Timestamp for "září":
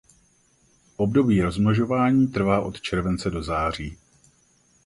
3.43-3.97